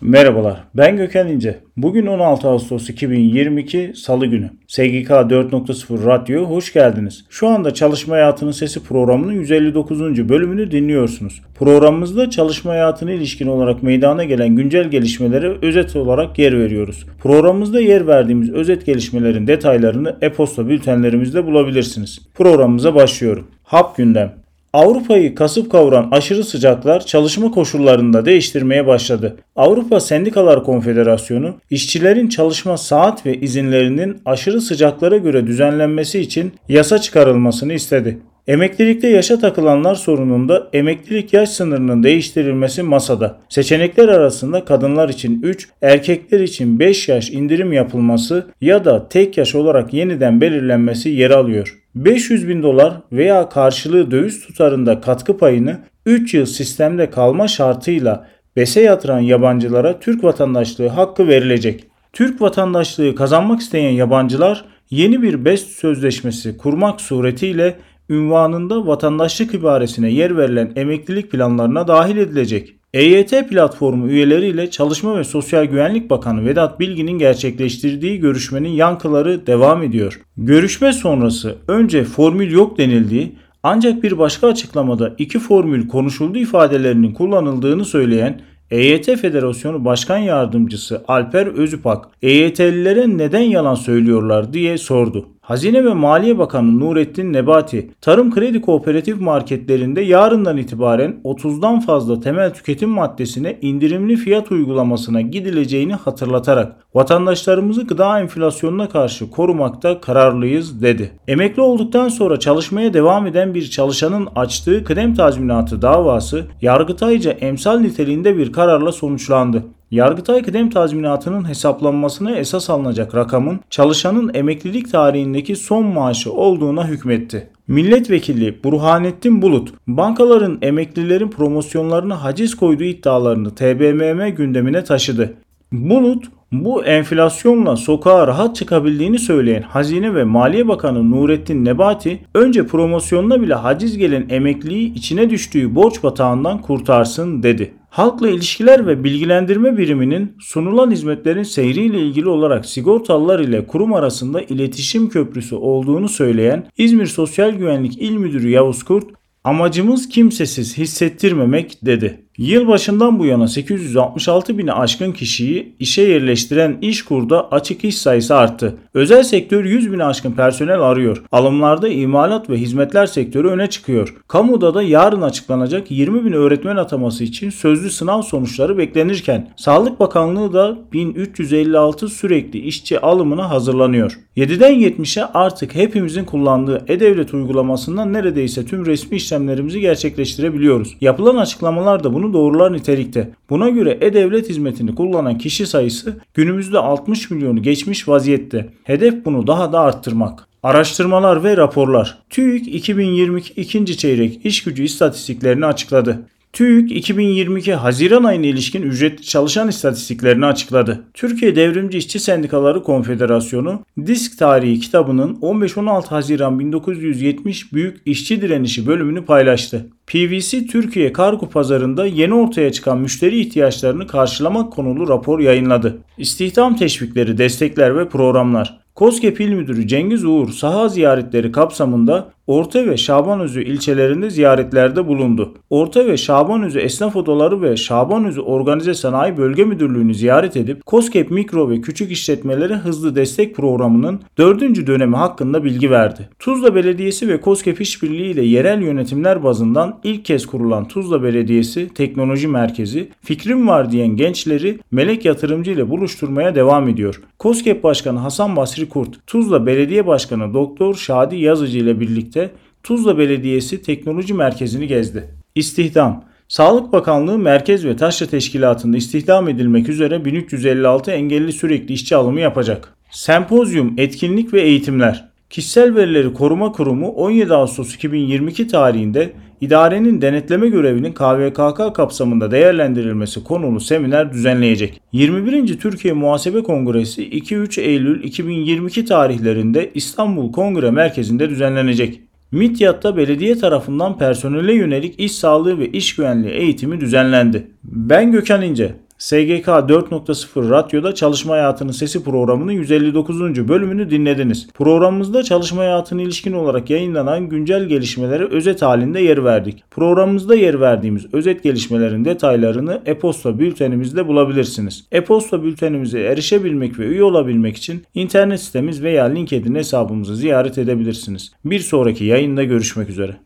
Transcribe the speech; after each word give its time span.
Merhabalar, 0.00 0.64
ben 0.74 0.96
Gökhan 0.96 1.28
İnce. 1.28 1.58
Bugün 1.76 2.06
16 2.06 2.48
Ağustos 2.48 2.90
2022 2.90 3.92
Salı 3.96 4.26
günü. 4.26 4.50
SGK 4.66 5.10
4.0 5.10 6.06
Radyo 6.06 6.44
hoş 6.44 6.72
geldiniz. 6.72 7.24
Şu 7.30 7.48
anda 7.48 7.74
Çalışma 7.74 8.14
Hayatının 8.14 8.50
Sesi 8.50 8.84
programının 8.84 9.32
159. 9.32 10.28
bölümünü 10.28 10.70
dinliyorsunuz. 10.70 11.42
Programımızda 11.58 12.30
çalışma 12.30 12.70
hayatına 12.70 13.12
ilişkin 13.12 13.46
olarak 13.46 13.82
meydana 13.82 14.24
gelen 14.24 14.56
güncel 14.56 14.90
gelişmelere 14.90 15.48
özet 15.62 15.96
olarak 15.96 16.38
yer 16.38 16.58
veriyoruz. 16.58 17.06
Programımızda 17.22 17.80
yer 17.80 18.06
verdiğimiz 18.06 18.50
özet 18.50 18.86
gelişmelerin 18.86 19.46
detaylarını 19.46 20.16
e-posta 20.22 20.68
bültenlerimizde 20.68 21.46
bulabilirsiniz. 21.46 22.18
Programımıza 22.34 22.94
başlıyorum. 22.94 23.46
Hap 23.62 23.96
gündem. 23.96 24.43
Avrupa'yı 24.74 25.34
kasıp 25.34 25.70
kavuran 25.70 26.08
aşırı 26.10 26.44
sıcaklar 26.44 27.06
çalışma 27.06 27.50
koşullarında 27.50 28.26
değiştirmeye 28.26 28.86
başladı. 28.86 29.36
Avrupa 29.56 30.00
Sendikalar 30.00 30.64
Konfederasyonu 30.64 31.54
işçilerin 31.70 32.28
çalışma 32.28 32.76
saat 32.76 33.26
ve 33.26 33.40
izinlerinin 33.40 34.16
aşırı 34.24 34.60
sıcaklara 34.60 35.16
göre 35.16 35.46
düzenlenmesi 35.46 36.20
için 36.20 36.52
yasa 36.68 36.98
çıkarılmasını 36.98 37.72
istedi. 37.72 38.18
Emeklilikte 38.46 39.08
yaşa 39.08 39.38
takılanlar 39.38 39.94
sorununda 39.94 40.68
emeklilik 40.72 41.32
yaş 41.32 41.48
sınırının 41.48 42.02
değiştirilmesi 42.02 42.82
masada. 42.82 43.38
Seçenekler 43.48 44.08
arasında 44.08 44.64
kadınlar 44.64 45.08
için 45.08 45.42
3, 45.42 45.68
erkekler 45.82 46.40
için 46.40 46.78
5 46.78 47.08
yaş 47.08 47.30
indirim 47.30 47.72
yapılması 47.72 48.46
ya 48.60 48.84
da 48.84 49.08
tek 49.08 49.38
yaş 49.38 49.54
olarak 49.54 49.94
yeniden 49.94 50.40
belirlenmesi 50.40 51.08
yer 51.08 51.30
alıyor. 51.30 51.83
500 51.94 52.48
bin 52.48 52.62
dolar 52.62 53.00
veya 53.12 53.48
karşılığı 53.48 54.10
döviz 54.10 54.46
tutarında 54.46 55.00
katkı 55.00 55.38
payını 55.38 55.78
3 56.06 56.34
yıl 56.34 56.46
sistemde 56.46 57.10
kalma 57.10 57.48
şartıyla 57.48 58.28
BES'e 58.56 58.80
yatıran 58.80 59.20
yabancılara 59.20 60.00
Türk 60.00 60.24
vatandaşlığı 60.24 60.88
hakkı 60.88 61.28
verilecek. 61.28 61.84
Türk 62.12 62.40
vatandaşlığı 62.40 63.14
kazanmak 63.14 63.60
isteyen 63.60 63.90
yabancılar 63.90 64.64
yeni 64.90 65.22
bir 65.22 65.44
BES 65.44 65.66
sözleşmesi 65.66 66.56
kurmak 66.56 67.00
suretiyle 67.00 67.76
ünvanında 68.08 68.86
vatandaşlık 68.86 69.54
ibaresine 69.54 70.10
yer 70.10 70.36
verilen 70.36 70.72
emeklilik 70.76 71.30
planlarına 71.30 71.88
dahil 71.88 72.16
edilecek. 72.16 72.76
EYT 72.94 73.48
platformu 73.48 74.08
üyeleriyle 74.08 74.70
Çalışma 74.70 75.18
ve 75.18 75.24
Sosyal 75.24 75.64
Güvenlik 75.64 76.10
Bakanı 76.10 76.44
Vedat 76.44 76.80
Bilgin'in 76.80 77.18
gerçekleştirdiği 77.18 78.20
görüşmenin 78.20 78.68
yankıları 78.68 79.46
devam 79.46 79.82
ediyor. 79.82 80.20
Görüşme 80.36 80.92
sonrası 80.92 81.56
önce 81.68 82.04
formül 82.04 82.50
yok 82.50 82.78
denildiği 82.78 83.32
ancak 83.62 84.02
bir 84.02 84.18
başka 84.18 84.46
açıklamada 84.46 85.14
iki 85.18 85.38
formül 85.38 85.88
konuşuldu 85.88 86.38
ifadelerinin 86.38 87.14
kullanıldığını 87.14 87.84
söyleyen 87.84 88.40
EYT 88.70 89.16
Federasyonu 89.16 89.84
Başkan 89.84 90.18
Yardımcısı 90.18 91.04
Alper 91.08 91.46
Özüpak, 91.46 92.04
EYT'lilere 92.22 93.18
neden 93.18 93.42
yalan 93.42 93.74
söylüyorlar 93.74 94.52
diye 94.52 94.78
sordu. 94.78 95.28
Hazine 95.44 95.84
ve 95.84 95.94
Maliye 95.94 96.38
Bakanı 96.38 96.80
Nurettin 96.80 97.32
Nebati, 97.32 97.90
tarım 98.00 98.34
kredi 98.34 98.60
kooperatif 98.60 99.20
marketlerinde 99.20 100.00
yarından 100.00 100.56
itibaren 100.56 101.20
30'dan 101.24 101.80
fazla 101.80 102.20
temel 102.20 102.54
tüketim 102.54 102.90
maddesine 102.90 103.58
indirimli 103.62 104.16
fiyat 104.16 104.52
uygulamasına 104.52 105.20
gidileceğini 105.20 105.94
hatırlatarak 105.94 106.76
vatandaşlarımızı 106.94 107.86
gıda 107.86 108.20
enflasyonuna 108.20 108.88
karşı 108.88 109.30
korumakta 109.30 110.00
kararlıyız 110.00 110.82
dedi. 110.82 111.12
Emekli 111.28 111.62
olduktan 111.62 112.08
sonra 112.08 112.40
çalışmaya 112.40 112.94
devam 112.94 113.26
eden 113.26 113.54
bir 113.54 113.70
çalışanın 113.70 114.28
açtığı 114.36 114.84
kıdem 114.84 115.14
tazminatı 115.14 115.82
davası 115.82 116.46
Yargıtayca 116.62 117.30
emsal 117.30 117.78
niteliğinde 117.78 118.36
bir 118.38 118.52
kararla 118.52 118.92
sonuçlandı. 118.92 119.64
Yargıtay 119.94 120.42
kıdem 120.42 120.70
tazminatının 120.70 121.48
hesaplanmasına 121.48 122.36
esas 122.36 122.70
alınacak 122.70 123.14
rakamın 123.14 123.60
çalışanın 123.70 124.30
emeklilik 124.34 124.92
tarihindeki 124.92 125.56
son 125.56 125.86
maaşı 125.86 126.32
olduğuna 126.32 126.88
hükmetti. 126.88 127.48
Milletvekili 127.68 128.64
Burhanettin 128.64 129.42
Bulut, 129.42 129.74
bankaların 129.86 130.58
emeklilerin 130.62 131.28
promosyonlarına 131.28 132.24
haciz 132.24 132.54
koyduğu 132.54 132.84
iddialarını 132.84 133.54
TBMM 133.54 134.28
gündemine 134.28 134.84
taşıdı. 134.84 135.34
Bulut, 135.72 136.24
bu 136.52 136.84
enflasyonla 136.84 137.76
sokağa 137.76 138.26
rahat 138.26 138.56
çıkabildiğini 138.56 139.18
söyleyen 139.18 139.62
Hazine 139.62 140.14
ve 140.14 140.24
Maliye 140.24 140.68
Bakanı 140.68 141.10
Nurettin 141.10 141.64
Nebati, 141.64 142.24
önce 142.34 142.66
promosyonuna 142.66 143.42
bile 143.42 143.54
haciz 143.54 143.98
gelen 143.98 144.26
emekliyi 144.28 144.94
içine 144.94 145.30
düştüğü 145.30 145.74
borç 145.74 146.02
batağından 146.02 146.60
kurtarsın 146.60 147.42
dedi. 147.42 147.74
Halkla 147.94 148.28
ilişkiler 148.28 148.86
ve 148.86 149.04
bilgilendirme 149.04 149.78
biriminin 149.78 150.36
sunulan 150.40 150.90
hizmetlerin 150.90 151.42
seyriyle 151.42 152.00
ilgili 152.00 152.28
olarak 152.28 152.66
sigortalılar 152.66 153.40
ile 153.40 153.66
kurum 153.66 153.94
arasında 153.94 154.42
iletişim 154.42 155.08
köprüsü 155.08 155.54
olduğunu 155.54 156.08
söyleyen 156.08 156.66
İzmir 156.78 157.06
Sosyal 157.06 157.50
Güvenlik 157.50 158.02
İl 158.02 158.16
Müdürü 158.16 158.48
Yavuz 158.48 158.82
Kurt, 158.82 159.04
amacımız 159.44 160.08
kimsesiz 160.08 160.78
hissettirmemek 160.78 161.78
dedi. 161.86 162.23
Yılbaşından 162.38 163.18
bu 163.18 163.26
yana 163.26 163.48
866 163.48 164.58
bini 164.58 164.72
aşkın 164.72 165.12
kişiyi 165.12 165.76
işe 165.78 166.02
yerleştiren 166.02 166.78
İşkur'da 166.80 167.50
açık 167.50 167.84
iş 167.84 167.98
sayısı 167.98 168.36
arttı. 168.36 168.76
Özel 168.94 169.22
sektör 169.22 169.64
100 169.64 169.92
bini 169.92 170.04
aşkın 170.04 170.32
personel 170.32 170.80
arıyor. 170.80 171.24
Alımlarda 171.32 171.88
imalat 171.88 172.50
ve 172.50 172.56
hizmetler 172.56 173.06
sektörü 173.06 173.48
öne 173.48 173.66
çıkıyor. 173.66 174.16
Kamuda 174.28 174.74
da 174.74 174.82
yarın 174.82 175.22
açıklanacak 175.22 175.90
20 175.90 176.24
bin 176.24 176.32
öğretmen 176.32 176.76
ataması 176.76 177.24
için 177.24 177.50
sözlü 177.50 177.90
sınav 177.90 178.22
sonuçları 178.22 178.78
beklenirken 178.78 179.48
Sağlık 179.56 180.00
Bakanlığı 180.00 180.52
da 180.52 180.78
1356 180.92 182.08
sürekli 182.08 182.58
işçi 182.58 183.00
alımına 183.00 183.50
hazırlanıyor. 183.50 184.18
7'den 184.36 184.74
70'e 184.74 185.24
artık 185.24 185.74
hepimizin 185.74 186.24
kullandığı 186.24 186.84
e-devlet 186.88 187.34
uygulamasından 187.34 188.12
neredeyse 188.12 188.66
tüm 188.66 188.86
resmi 188.86 189.16
işlemlerimizi 189.16 189.80
gerçekleştirebiliyoruz. 189.80 190.96
Yapılan 191.00 191.36
açıklamalar 191.36 192.04
da 192.04 192.14
bunu 192.14 192.23
doğrular 192.32 192.72
nitelikte. 192.72 193.30
Buna 193.50 193.68
göre 193.68 193.98
e-devlet 194.00 194.48
hizmetini 194.48 194.94
kullanan 194.94 195.38
kişi 195.38 195.66
sayısı 195.66 196.16
günümüzde 196.34 196.78
60 196.78 197.30
milyonu 197.30 197.62
geçmiş 197.62 198.08
vaziyette. 198.08 198.68
Hedef 198.84 199.24
bunu 199.24 199.46
daha 199.46 199.72
da 199.72 199.80
arttırmak. 199.80 200.48
Araştırmalar 200.62 201.44
ve 201.44 201.56
raporlar. 201.56 202.18
TÜİK 202.30 202.74
2022 202.74 203.52
ikinci 203.60 203.96
çeyrek 203.96 204.46
iş 204.46 204.62
gücü 204.62 204.82
istatistiklerini 204.82 205.66
açıkladı. 205.66 206.26
TÜİK 206.54 206.92
2022 206.92 207.74
Haziran 207.74 208.24
ayına 208.24 208.46
ilişkin 208.46 208.82
ücretli 208.82 209.22
çalışan 209.22 209.68
istatistiklerini 209.68 210.46
açıkladı. 210.46 211.04
Türkiye 211.14 211.56
Devrimci 211.56 211.98
İşçi 211.98 212.20
Sendikaları 212.20 212.82
Konfederasyonu 212.82 213.82
Disk 214.06 214.38
Tarihi 214.38 214.80
kitabının 214.80 215.34
15-16 215.34 216.06
Haziran 216.06 216.58
1970 216.58 217.72
Büyük 217.72 218.00
İşçi 218.06 218.42
Direnişi 218.42 218.86
bölümünü 218.86 219.24
paylaştı. 219.24 219.86
PVC 220.06 220.66
Türkiye 220.66 221.12
kargo 221.12 221.48
pazarında 221.48 222.06
yeni 222.06 222.34
ortaya 222.34 222.72
çıkan 222.72 222.98
müşteri 222.98 223.40
ihtiyaçlarını 223.40 224.06
karşılamak 224.06 224.72
konulu 224.72 225.08
rapor 225.08 225.40
yayınladı. 225.40 225.98
İstihdam 226.18 226.76
teşvikleri, 226.76 227.38
destekler 227.38 227.96
ve 227.96 228.08
programlar. 228.08 228.84
KOSGEB 228.94 229.40
İl 229.40 229.52
Müdürü 229.52 229.88
Cengiz 229.88 230.24
Uğur 230.24 230.48
saha 230.48 230.88
ziyaretleri 230.88 231.52
kapsamında 231.52 232.34
Orta 232.46 232.86
ve 232.86 232.96
Şabanözü 232.96 233.62
ilçelerinde 233.62 234.30
ziyaretlerde 234.30 235.06
bulundu. 235.06 235.54
Orta 235.70 236.06
ve 236.06 236.16
Şabanözü 236.16 236.78
Esnaf 236.78 237.16
Odaları 237.16 237.62
ve 237.62 237.76
Şabanözü 237.76 238.40
Organize 238.40 238.94
Sanayi 238.94 239.36
Bölge 239.36 239.64
Müdürlüğü'nü 239.64 240.14
ziyaret 240.14 240.56
edip 240.56 240.86
KOSGEB 240.86 241.30
Mikro 241.30 241.70
ve 241.70 241.80
Küçük 241.80 242.12
İşletmelere 242.12 242.74
Hızlı 242.74 243.16
Destek 243.16 243.56
Programı'nın 243.56 244.20
4. 244.38 244.86
dönemi 244.86 245.16
hakkında 245.16 245.64
bilgi 245.64 245.90
verdi. 245.90 246.28
Tuzla 246.38 246.74
Belediyesi 246.74 247.28
ve 247.28 247.40
KOSGEB 247.40 247.80
İşbirliği 247.80 248.30
ile 248.32 248.44
yerel 248.44 248.82
yönetimler 248.82 249.44
bazından 249.44 249.93
ilk 250.04 250.24
kez 250.24 250.46
kurulan 250.46 250.88
Tuzla 250.88 251.22
Belediyesi 251.22 251.88
Teknoloji 251.94 252.48
Merkezi, 252.48 253.08
fikrim 253.22 253.68
var 253.68 253.92
diyen 253.92 254.16
gençleri 254.16 254.78
melek 254.90 255.24
yatırımcı 255.24 255.70
ile 255.70 255.90
buluşturmaya 255.90 256.54
devam 256.54 256.88
ediyor. 256.88 257.22
KOSGEB 257.38 257.82
Başkanı 257.82 258.18
Hasan 258.18 258.56
Basri 258.56 258.88
Kurt, 258.88 259.26
Tuzla 259.26 259.66
Belediye 259.66 260.06
Başkanı 260.06 260.54
Doktor 260.54 260.94
Şadi 260.94 261.36
Yazıcı 261.36 261.78
ile 261.78 262.00
birlikte 262.00 262.50
Tuzla 262.82 263.18
Belediyesi 263.18 263.82
Teknoloji 263.82 264.34
Merkezi'ni 264.34 264.86
gezdi. 264.86 265.28
İstihdam 265.54 266.24
Sağlık 266.48 266.92
Bakanlığı 266.92 267.38
Merkez 267.38 267.84
ve 267.84 267.96
Taşra 267.96 268.26
Teşkilatı'nda 268.26 268.96
istihdam 268.96 269.48
edilmek 269.48 269.88
üzere 269.88 270.24
1356 270.24 271.10
engelli 271.10 271.52
sürekli 271.52 271.94
işçi 271.94 272.16
alımı 272.16 272.40
yapacak. 272.40 272.94
Sempozyum, 273.10 273.94
etkinlik 273.98 274.52
ve 274.52 274.62
eğitimler. 274.62 275.28
Kişisel 275.50 275.94
Verileri 275.94 276.34
Koruma 276.34 276.72
Kurumu 276.72 277.08
17 277.08 277.54
Ağustos 277.54 277.94
2022 277.94 278.68
tarihinde 278.68 279.32
idarenin 279.60 280.22
denetleme 280.22 280.68
görevinin 280.68 281.12
KVKK 281.12 281.94
kapsamında 281.96 282.50
değerlendirilmesi 282.50 283.44
konulu 283.44 283.80
seminer 283.80 284.32
düzenleyecek. 284.32 285.00
21. 285.12 285.78
Türkiye 285.78 286.14
Muhasebe 286.14 286.62
Kongresi 286.62 287.28
2-3 287.28 287.80
Eylül 287.80 288.24
2022 288.24 289.04
tarihlerinde 289.04 289.90
İstanbul 289.94 290.52
Kongre 290.52 290.90
Merkezi'nde 290.90 291.50
düzenlenecek. 291.50 292.20
Midyat'ta 292.52 293.16
belediye 293.16 293.58
tarafından 293.58 294.18
personele 294.18 294.74
yönelik 294.74 295.20
iş 295.20 295.32
sağlığı 295.32 295.78
ve 295.78 295.88
iş 295.88 296.16
güvenliği 296.16 296.54
eğitimi 296.54 297.00
düzenlendi. 297.00 297.66
Ben 297.84 298.32
Gökhan 298.32 298.62
İnce. 298.62 298.94
SGK 299.18 299.66
4.0 299.66 300.70
Radyo'da 300.70 301.14
Çalışma 301.14 301.54
Hayatının 301.54 301.92
Sesi 301.92 302.24
programının 302.24 302.72
159. 302.72 303.68
bölümünü 303.68 304.10
dinlediniz. 304.10 304.68
Programımızda 304.74 305.42
çalışma 305.42 305.80
hayatına 305.80 306.22
ilişkin 306.22 306.52
olarak 306.52 306.90
yayınlanan 306.90 307.48
güncel 307.48 307.84
gelişmelere 307.84 308.44
özet 308.44 308.82
halinde 308.82 309.20
yer 309.20 309.44
verdik. 309.44 309.84
Programımızda 309.90 310.54
yer 310.54 310.80
verdiğimiz 310.80 311.34
özet 311.34 311.62
gelişmelerin 311.62 312.24
detaylarını 312.24 313.02
e-posta 313.06 313.58
bültenimizde 313.58 314.28
bulabilirsiniz. 314.28 315.04
E-posta 315.12 315.64
bültenimize 315.64 316.20
erişebilmek 316.20 316.98
ve 316.98 317.06
üye 317.06 317.24
olabilmek 317.24 317.76
için 317.76 318.02
internet 318.14 318.60
sitemiz 318.60 319.02
veya 319.02 319.24
LinkedIn 319.24 319.74
hesabımızı 319.74 320.36
ziyaret 320.36 320.78
edebilirsiniz. 320.78 321.52
Bir 321.64 321.80
sonraki 321.80 322.24
yayında 322.24 322.64
görüşmek 322.64 323.10
üzere. 323.10 323.36